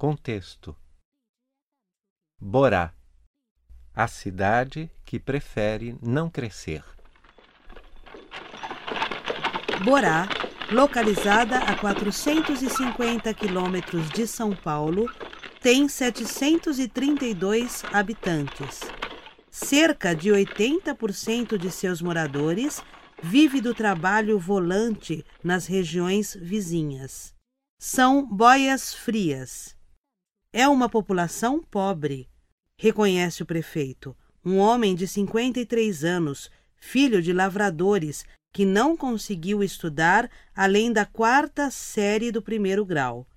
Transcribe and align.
Contexto: 0.00 0.74
Borá, 2.40 2.94
a 3.94 4.08
cidade 4.08 4.90
que 5.04 5.20
prefere 5.20 5.94
não 6.00 6.30
crescer. 6.30 6.82
Borá, 9.84 10.26
localizada 10.72 11.58
a 11.58 11.78
450 11.78 13.34
quilômetros 13.34 14.08
de 14.08 14.26
São 14.26 14.56
Paulo, 14.56 15.04
tem 15.60 15.86
732 15.86 17.84
habitantes. 17.92 18.80
Cerca 19.50 20.14
de 20.14 20.30
80% 20.30 21.58
de 21.58 21.70
seus 21.70 22.00
moradores 22.00 22.82
vive 23.22 23.60
do 23.60 23.74
trabalho 23.74 24.38
volante 24.38 25.22
nas 25.44 25.66
regiões 25.66 26.34
vizinhas. 26.40 27.34
São 27.78 28.26
boias 28.26 28.94
frias. 28.94 29.78
É 30.52 30.66
uma 30.66 30.88
população 30.88 31.62
pobre, 31.62 32.28
reconhece 32.76 33.40
o 33.40 33.46
prefeito, 33.46 34.16
um 34.44 34.58
homem 34.58 34.96
de 34.96 35.06
53 35.06 36.02
anos, 36.02 36.50
filho 36.76 37.22
de 37.22 37.32
lavradores, 37.32 38.24
que 38.52 38.66
não 38.66 38.96
conseguiu 38.96 39.62
estudar 39.62 40.28
além 40.52 40.92
da 40.92 41.06
quarta 41.06 41.70
série 41.70 42.32
do 42.32 42.42
primeiro 42.42 42.84
grau. 42.84 43.28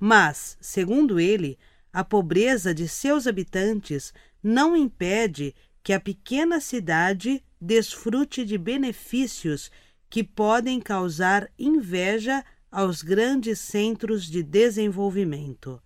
Mas, 0.00 0.58
segundo 0.60 1.20
ele, 1.20 1.56
a 1.92 2.02
pobreza 2.02 2.74
de 2.74 2.88
seus 2.88 3.28
habitantes 3.28 4.12
não 4.42 4.76
impede 4.76 5.54
que 5.80 5.92
a 5.92 6.00
pequena 6.00 6.60
cidade 6.60 7.40
desfrute 7.60 8.44
de 8.44 8.58
benefícios 8.58 9.70
que 10.10 10.24
podem 10.24 10.80
causar 10.80 11.48
inveja 11.56 12.44
aos 12.68 13.00
grandes 13.00 13.60
centros 13.60 14.24
de 14.24 14.42
desenvolvimento. 14.42 15.80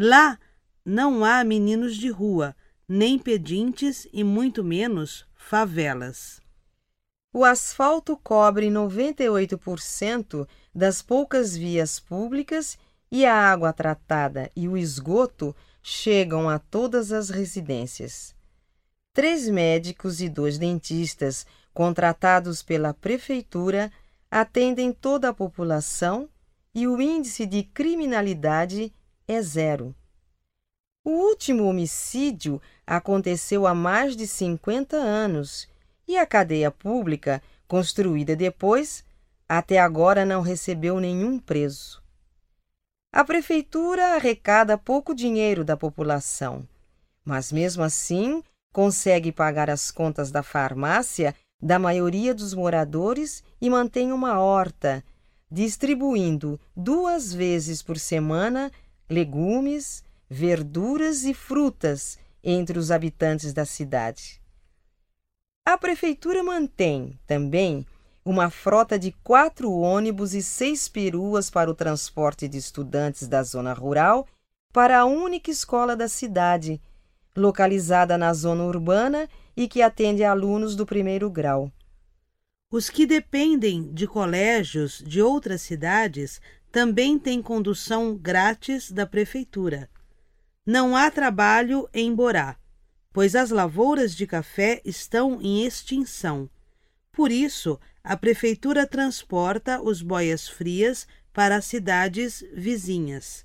Lá 0.00 0.38
não 0.84 1.24
há 1.24 1.42
meninos 1.42 1.96
de 1.96 2.08
rua, 2.08 2.54
nem 2.88 3.18
pedintes 3.18 4.06
e 4.12 4.22
muito 4.22 4.62
menos 4.62 5.26
favelas. 5.34 6.40
O 7.32 7.44
asfalto 7.44 8.16
cobre 8.16 8.68
98% 8.68 10.46
das 10.72 11.02
poucas 11.02 11.56
vias 11.56 11.98
públicas 11.98 12.78
e 13.10 13.26
a 13.26 13.34
água 13.34 13.72
tratada 13.72 14.48
e 14.54 14.68
o 14.68 14.76
esgoto 14.76 15.52
chegam 15.82 16.48
a 16.48 16.60
todas 16.60 17.10
as 17.10 17.28
residências. 17.28 18.36
Três 19.12 19.48
médicos 19.48 20.20
e 20.20 20.28
dois 20.28 20.58
dentistas, 20.58 21.44
contratados 21.74 22.62
pela 22.62 22.94
prefeitura, 22.94 23.90
atendem 24.30 24.92
toda 24.92 25.30
a 25.30 25.34
população 25.34 26.28
e 26.72 26.86
o 26.86 27.02
índice 27.02 27.44
de 27.44 27.64
criminalidade 27.64 28.92
é 29.28 29.42
zero. 29.42 29.94
O 31.04 31.10
último 31.10 31.64
homicídio 31.64 32.60
aconteceu 32.86 33.66
há 33.66 33.74
mais 33.74 34.16
de 34.16 34.26
50 34.26 34.96
anos 34.96 35.68
e 36.06 36.16
a 36.16 36.26
cadeia 36.26 36.70
pública, 36.70 37.42
construída 37.66 38.34
depois, 38.34 39.04
até 39.46 39.78
agora 39.78 40.24
não 40.24 40.40
recebeu 40.40 40.98
nenhum 40.98 41.38
preso. 41.38 42.02
A 43.12 43.24
prefeitura 43.24 44.14
arrecada 44.14 44.76
pouco 44.76 45.14
dinheiro 45.14 45.64
da 45.64 45.76
população, 45.76 46.66
mas 47.24 47.52
mesmo 47.52 47.82
assim 47.82 48.42
consegue 48.72 49.30
pagar 49.30 49.68
as 49.70 49.90
contas 49.90 50.30
da 50.30 50.42
farmácia 50.42 51.34
da 51.60 51.78
maioria 51.78 52.34
dos 52.34 52.54
moradores 52.54 53.42
e 53.60 53.68
mantém 53.68 54.12
uma 54.12 54.38
horta, 54.38 55.02
distribuindo 55.50 56.60
duas 56.76 57.32
vezes 57.32 57.82
por 57.82 57.98
semana 57.98 58.70
legumes, 59.08 60.02
verduras 60.28 61.24
e 61.24 61.32
frutas 61.32 62.18
entre 62.42 62.78
os 62.78 62.90
habitantes 62.90 63.52
da 63.52 63.64
cidade. 63.64 64.40
A 65.64 65.76
prefeitura 65.76 66.42
mantém, 66.42 67.18
também, 67.26 67.86
uma 68.24 68.50
frota 68.50 68.98
de 68.98 69.12
quatro 69.22 69.72
ônibus 69.72 70.34
e 70.34 70.42
seis 70.42 70.88
peruas 70.88 71.48
para 71.50 71.70
o 71.70 71.74
transporte 71.74 72.46
de 72.46 72.58
estudantes 72.58 73.26
da 73.26 73.42
zona 73.42 73.72
rural 73.72 74.26
para 74.72 74.98
a 74.98 75.04
única 75.04 75.50
escola 75.50 75.96
da 75.96 76.08
cidade, 76.08 76.80
localizada 77.34 78.18
na 78.18 78.32
zona 78.34 78.64
urbana 78.64 79.28
e 79.56 79.66
que 79.66 79.80
atende 79.80 80.24
alunos 80.24 80.76
do 80.76 80.84
primeiro 80.84 81.30
grau. 81.30 81.72
Os 82.70 82.90
que 82.90 83.06
dependem 83.06 83.92
de 83.94 84.06
colégios 84.06 85.02
de 85.06 85.22
outras 85.22 85.62
cidades 85.62 86.38
também 86.70 87.18
têm 87.18 87.42
condução 87.42 88.16
grátis 88.16 88.90
da 88.90 89.06
prefeitura. 89.06 89.88
Não 90.66 90.94
há 90.94 91.10
trabalho 91.10 91.88
em 91.94 92.14
Borá, 92.14 92.58
pois 93.12 93.34
as 93.34 93.50
lavouras 93.50 94.14
de 94.14 94.26
café 94.26 94.82
estão 94.84 95.40
em 95.40 95.64
extinção. 95.64 96.48
Por 97.12 97.32
isso, 97.32 97.80
a 98.04 98.16
prefeitura 98.16 98.86
transporta 98.86 99.82
os 99.82 100.02
boias 100.02 100.48
frias 100.48 101.06
para 101.32 101.56
as 101.56 101.64
cidades 101.64 102.44
vizinhas, 102.52 103.44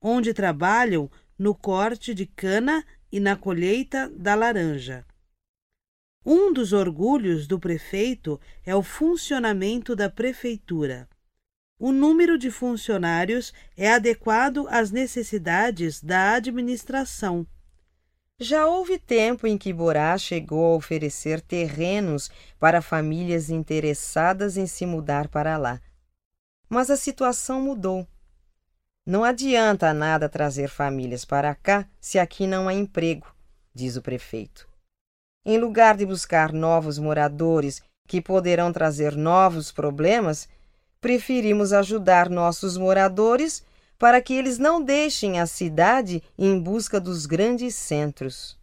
onde 0.00 0.34
trabalham 0.34 1.10
no 1.38 1.54
corte 1.54 2.12
de 2.12 2.26
cana 2.26 2.84
e 3.10 3.18
na 3.18 3.36
colheita 3.36 4.10
da 4.10 4.34
laranja. 4.34 5.06
Um 6.24 6.52
dos 6.52 6.72
orgulhos 6.72 7.46
do 7.46 7.58
prefeito 7.58 8.40
é 8.64 8.74
o 8.74 8.82
funcionamento 8.82 9.96
da 9.96 10.10
prefeitura. 10.10 11.08
O 11.78 11.92
número 11.92 12.36
de 12.36 12.50
funcionários 12.50 13.52
é 13.76 13.92
adequado 13.92 14.66
às 14.68 14.90
necessidades 14.90 16.02
da 16.02 16.32
administração. 16.32 17.46
Já 18.40 18.66
houve 18.66 18.98
tempo 18.98 19.46
em 19.46 19.56
que 19.56 19.72
Borá 19.72 20.16
chegou 20.18 20.72
a 20.72 20.76
oferecer 20.76 21.40
terrenos 21.40 22.30
para 22.58 22.82
famílias 22.82 23.48
interessadas 23.48 24.56
em 24.56 24.66
se 24.66 24.86
mudar 24.86 25.28
para 25.28 25.56
lá. 25.56 25.80
Mas 26.68 26.90
a 26.90 26.96
situação 26.96 27.60
mudou. 27.60 28.06
Não 29.06 29.24
adianta 29.24 29.94
nada 29.94 30.28
trazer 30.28 30.68
famílias 30.68 31.24
para 31.24 31.54
cá 31.54 31.88
se 32.00 32.18
aqui 32.18 32.46
não 32.46 32.68
há 32.68 32.74
emprego, 32.74 33.26
diz 33.72 33.96
o 33.96 34.02
prefeito. 34.02 34.68
Em 35.44 35.58
lugar 35.58 35.96
de 35.96 36.04
buscar 36.04 36.52
novos 36.52 36.98
moradores 36.98 37.80
que 38.06 38.20
poderão 38.20 38.72
trazer 38.72 39.16
novos 39.16 39.72
problemas, 39.72 40.48
preferimos 41.00 41.72
ajudar 41.72 42.28
nossos 42.28 42.76
moradores 42.76 43.62
para 43.98 44.20
que 44.20 44.34
eles 44.34 44.58
não 44.58 44.82
deixem 44.82 45.40
a 45.40 45.46
cidade 45.46 46.22
em 46.36 46.58
busca 46.58 47.00
dos 47.00 47.26
grandes 47.26 47.74
centros. 47.74 48.57